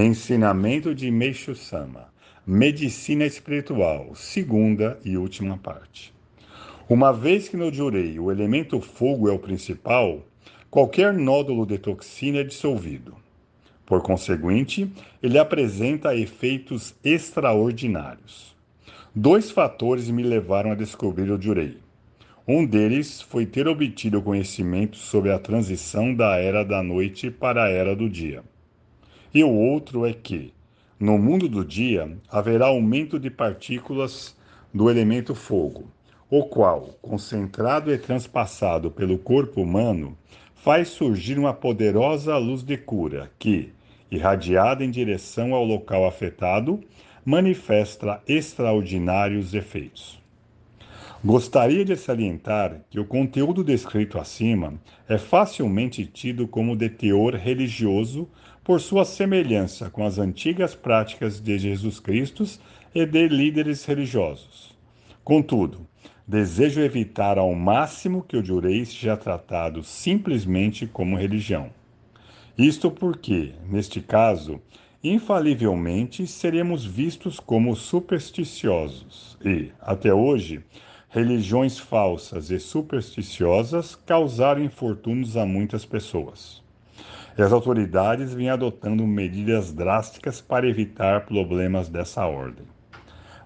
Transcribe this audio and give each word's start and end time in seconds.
Ensinamento 0.00 0.94
de 0.94 1.10
Meixo 1.10 1.56
Sama. 1.56 2.06
Medicina 2.46 3.26
espiritual, 3.26 4.14
segunda 4.14 4.96
e 5.04 5.16
última 5.16 5.58
parte. 5.58 6.14
Uma 6.88 7.12
vez 7.12 7.48
que 7.48 7.56
no 7.56 7.72
Jurei 7.72 8.16
o 8.16 8.30
elemento 8.30 8.80
fogo 8.80 9.28
é 9.28 9.32
o 9.32 9.40
principal, 9.40 10.24
qualquer 10.70 11.12
nódulo 11.12 11.66
de 11.66 11.78
toxina 11.78 12.38
é 12.38 12.44
dissolvido. 12.44 13.16
Por 13.84 14.00
conseguinte, 14.00 14.88
ele 15.20 15.36
apresenta 15.36 16.14
efeitos 16.14 16.94
extraordinários. 17.02 18.54
Dois 19.12 19.50
fatores 19.50 20.08
me 20.10 20.22
levaram 20.22 20.70
a 20.70 20.76
descobrir 20.76 21.28
o 21.28 21.42
Jurei. 21.42 21.76
Um 22.46 22.64
deles 22.64 23.20
foi 23.20 23.44
ter 23.44 23.66
obtido 23.66 24.22
conhecimento 24.22 24.96
sobre 24.96 25.32
a 25.32 25.40
transição 25.40 26.14
da 26.14 26.36
era 26.36 26.64
da 26.64 26.84
noite 26.84 27.32
para 27.32 27.64
a 27.64 27.68
era 27.68 27.96
do 27.96 28.08
dia. 28.08 28.44
E 29.32 29.44
o 29.44 29.50
outro 29.50 30.06
é 30.06 30.12
que, 30.12 30.54
no 30.98 31.18
mundo 31.18 31.48
do 31.48 31.64
dia, 31.64 32.16
haverá 32.30 32.66
aumento 32.66 33.20
de 33.20 33.30
partículas 33.30 34.34
do 34.72 34.88
elemento 34.88 35.34
fogo, 35.34 35.90
o 36.30 36.44
qual, 36.44 36.98
concentrado 37.02 37.92
e 37.92 37.98
transpassado 37.98 38.90
pelo 38.90 39.18
corpo 39.18 39.62
humano, 39.62 40.16
faz 40.54 40.88
surgir 40.88 41.38
uma 41.38 41.52
poderosa 41.52 42.36
luz 42.36 42.62
de 42.62 42.76
cura 42.76 43.30
que, 43.38 43.72
irradiada 44.10 44.84
em 44.84 44.90
direção 44.90 45.54
ao 45.54 45.64
local 45.64 46.06
afetado, 46.06 46.80
manifesta 47.24 48.22
extraordinários 48.26 49.52
efeitos. 49.52 50.18
Gostaria 51.24 51.84
de 51.84 51.96
salientar 51.96 52.82
que 52.88 53.00
o 53.00 53.04
conteúdo 53.04 53.64
descrito 53.64 54.20
acima 54.20 54.74
é 55.08 55.18
facilmente 55.18 56.06
tido 56.06 56.46
como 56.46 56.76
de 56.76 56.88
teor 56.88 57.34
religioso 57.34 58.28
por 58.62 58.80
sua 58.80 59.04
semelhança 59.04 59.90
com 59.90 60.06
as 60.06 60.16
antigas 60.16 60.76
práticas 60.76 61.40
de 61.40 61.58
Jesus 61.58 61.98
Cristo 61.98 62.44
e 62.94 63.04
de 63.04 63.26
líderes 63.26 63.84
religiosos. 63.84 64.76
Contudo, 65.24 65.88
desejo 66.24 66.80
evitar 66.80 67.36
ao 67.36 67.52
máximo 67.52 68.22
que 68.22 68.36
o 68.36 68.44
jurei 68.44 68.84
seja 68.84 69.16
tratado 69.16 69.82
simplesmente 69.82 70.86
como 70.86 71.16
religião. 71.16 71.70
Isto 72.56 72.92
porque, 72.92 73.54
neste 73.68 74.00
caso, 74.00 74.60
infalivelmente 75.02 76.28
seremos 76.28 76.84
vistos 76.84 77.40
como 77.40 77.74
supersticiosos 77.74 79.36
e, 79.44 79.72
até 79.80 80.14
hoje, 80.14 80.62
religiões 81.08 81.78
falsas 81.78 82.50
e 82.50 82.60
supersticiosas 82.60 83.94
causaram 83.94 84.62
infortúnios 84.62 85.36
a 85.36 85.46
muitas 85.46 85.84
pessoas. 85.84 86.62
E 87.36 87.42
as 87.42 87.52
autoridades 87.52 88.34
vêm 88.34 88.50
adotando 88.50 89.06
medidas 89.06 89.72
drásticas 89.72 90.40
para 90.40 90.68
evitar 90.68 91.24
problemas 91.24 91.88
dessa 91.88 92.26
ordem. 92.26 92.66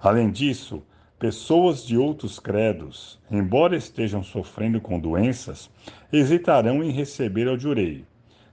Além 0.00 0.30
disso, 0.30 0.82
pessoas 1.18 1.86
de 1.86 1.96
outros 1.96 2.40
credos, 2.40 3.20
embora 3.30 3.76
estejam 3.76 4.24
sofrendo 4.24 4.80
com 4.80 4.98
doenças, 4.98 5.70
hesitarão 6.12 6.82
em 6.82 6.90
receber 6.90 7.46
o 7.46 7.56
jurei, 7.58 8.04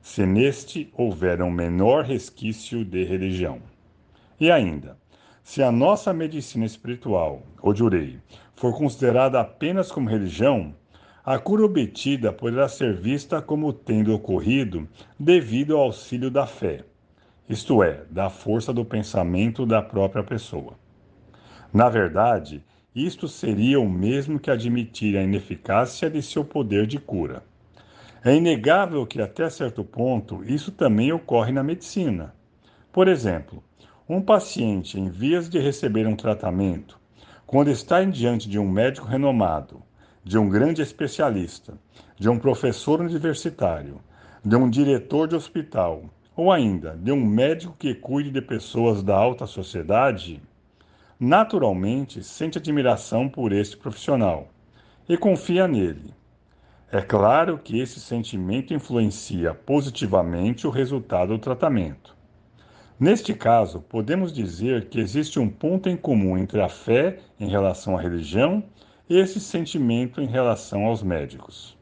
se 0.01 0.23
neste 0.23 0.87
houver 0.93 1.41
um 1.41 1.49
menor 1.49 2.03
resquício 2.03 2.85
de 2.85 3.03
religião. 3.03 3.59
E 4.39 4.51
ainda, 4.51 4.97
se 5.49 5.63
a 5.63 5.71
nossa 5.71 6.13
medicina 6.13 6.63
espiritual, 6.63 7.41
o 7.59 7.73
jurei, 7.73 8.19
for 8.53 8.71
considerada 8.71 9.39
apenas 9.39 9.91
como 9.91 10.07
religião, 10.07 10.75
a 11.25 11.39
cura 11.39 11.65
obtida 11.65 12.31
poderá 12.31 12.69
ser 12.69 12.93
vista 12.93 13.41
como 13.41 13.73
tendo 13.73 14.13
ocorrido 14.13 14.87
devido 15.19 15.75
ao 15.75 15.85
auxílio 15.85 16.29
da 16.29 16.45
fé, 16.45 16.85
isto 17.49 17.81
é, 17.81 18.03
da 18.11 18.29
força 18.29 18.71
do 18.71 18.85
pensamento 18.85 19.65
da 19.65 19.81
própria 19.81 20.23
pessoa. 20.23 20.75
Na 21.73 21.89
verdade, 21.89 22.63
isto 22.93 23.27
seria 23.27 23.79
o 23.79 23.89
mesmo 23.89 24.39
que 24.39 24.51
admitir 24.51 25.17
a 25.17 25.23
ineficácia 25.23 26.11
de 26.11 26.21
seu 26.21 26.45
poder 26.45 26.85
de 26.85 26.99
cura. 26.99 27.41
É 28.23 28.35
inegável 28.35 29.03
que, 29.03 29.19
até 29.19 29.49
certo 29.49 29.83
ponto, 29.83 30.43
isso 30.45 30.71
também 30.71 31.11
ocorre 31.11 31.51
na 31.51 31.63
medicina. 31.63 32.35
Por 32.91 33.07
exemplo, 33.07 33.63
um 34.09 34.19
paciente 34.19 34.99
em 34.99 35.07
vias 35.07 35.47
de 35.47 35.59
receber 35.59 36.07
um 36.07 36.15
tratamento, 36.15 36.99
quando 37.45 37.69
está 37.69 38.03
diante 38.03 38.49
de 38.49 38.57
um 38.57 38.67
médico 38.67 39.05
renomado, 39.05 39.83
de 40.23 40.35
um 40.35 40.49
grande 40.49 40.81
especialista, 40.81 41.77
de 42.17 42.27
um 42.27 42.39
professor 42.39 43.01
universitário, 43.01 44.01
de 44.43 44.55
um 44.55 44.67
diretor 44.67 45.27
de 45.27 45.35
hospital, 45.35 46.05
ou 46.35 46.51
ainda 46.51 46.97
de 46.97 47.11
um 47.11 47.23
médico 47.23 47.75
que 47.77 47.93
cuide 47.93 48.31
de 48.31 48.41
pessoas 48.41 49.03
da 49.03 49.15
alta 49.15 49.45
sociedade, 49.45 50.41
naturalmente 51.19 52.23
sente 52.23 52.57
admiração 52.57 53.29
por 53.29 53.51
este 53.51 53.77
profissional 53.77 54.47
e 55.07 55.15
confia 55.17 55.67
nele. 55.67 56.15
É 56.91 56.99
claro 56.99 57.59
que 57.59 57.79
esse 57.79 57.99
sentimento 57.99 58.73
influencia 58.73 59.53
positivamente 59.53 60.65
o 60.65 60.71
resultado 60.71 61.33
do 61.33 61.37
tratamento. 61.37 62.17
Neste 62.99 63.33
caso, 63.33 63.79
podemos 63.79 64.33
dizer 64.33 64.89
que 64.89 64.99
existe 64.99 65.39
um 65.39 65.49
ponto 65.49 65.87
em 65.87 65.95
comum 65.95 66.37
entre 66.37 66.59
a 66.61 66.67
fé 66.67 67.19
em 67.39 67.47
relação 67.47 67.97
à 67.97 68.01
religião 68.01 68.61
e 69.09 69.17
esse 69.17 69.39
sentimento 69.39 70.19
em 70.19 70.27
relação 70.27 70.85
aos 70.85 71.01
médicos. 71.01 71.77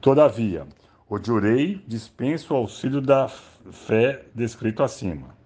Todavia, 0.00 0.66
o 1.10 1.22
jurei 1.22 1.84
dispensa 1.86 2.54
o 2.54 2.56
auxílio 2.56 3.02
da 3.02 3.28
fé 3.28 4.22
descrito 4.34 4.82
acima. 4.82 5.36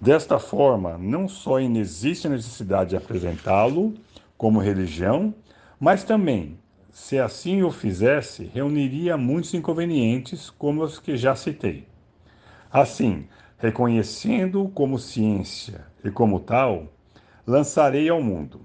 Desta 0.00 0.38
forma, 0.38 0.96
não 0.96 1.26
só 1.26 1.58
inexiste 1.58 2.28
a 2.28 2.30
necessidade 2.30 2.90
de 2.90 2.96
apresentá-lo 2.96 3.92
como 4.36 4.60
religião, 4.60 5.34
mas 5.80 6.04
também 6.04 6.56
se 6.92 7.18
assim 7.18 7.64
o 7.64 7.72
fizesse, 7.72 8.44
reuniria 8.44 9.16
muitos 9.16 9.52
inconvenientes, 9.52 10.48
como 10.48 10.84
os 10.84 11.00
que 11.00 11.16
já 11.16 11.34
citei. 11.34 11.88
Assim, 12.70 13.26
reconhecendo-o 13.58 14.68
como 14.68 14.98
ciência 14.98 15.84
e 16.04 16.10
como 16.10 16.40
tal, 16.40 16.86
lançarei 17.46 18.08
ao 18.08 18.22
mundo. 18.22 18.60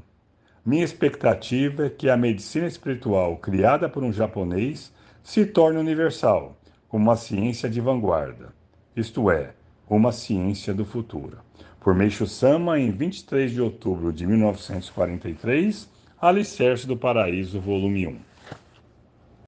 Minha 0.65 0.85
expectativa 0.85 1.87
é 1.87 1.89
que 1.89 2.09
a 2.09 2.15
medicina 2.15 2.67
espiritual 2.67 3.37
criada 3.37 3.89
por 3.89 4.03
um 4.03 4.13
japonês 4.13 4.93
se 5.21 5.45
torne 5.45 5.79
universal, 5.79 6.57
como 6.87 7.05
uma 7.05 7.15
ciência 7.15 7.69
de 7.69 7.81
vanguarda, 7.81 8.53
isto 8.95 9.31
é, 9.31 9.53
uma 9.89 10.11
ciência 10.11 10.73
do 10.73 10.85
futuro. 10.85 11.37
Por 11.79 11.93
Meixo 11.93 12.25
Sama, 12.25 12.79
em 12.79 12.91
23 12.91 13.51
de 13.51 13.61
outubro 13.61 14.13
de 14.13 14.25
1943, 14.25 15.89
Alicerce 16.21 16.87
do 16.87 16.95
Paraíso, 16.95 17.59
volume 17.59 18.07
1. 18.07 18.32